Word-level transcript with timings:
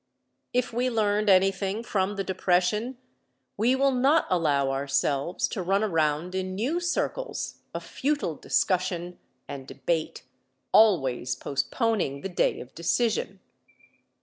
If 0.51 0.73
we 0.73 0.89
learned 0.89 1.29
anything 1.29 1.83
from 1.83 2.15
the 2.15 2.23
depression 2.23 2.97
we 3.55 3.75
will 3.75 3.91
not 3.91 4.25
allow 4.31 4.71
ourselves 4.71 5.47
to 5.49 5.61
run 5.61 5.83
around 5.83 6.33
in 6.33 6.55
new 6.55 6.79
circles 6.79 7.59
of 7.71 7.83
futile 7.83 8.33
discussion 8.35 9.19
and 9.47 9.67
debate, 9.67 10.23
always 10.71 11.35
postponing 11.35 12.21
the 12.21 12.29
day 12.29 12.59
of 12.61 12.73
decision. 12.73 13.41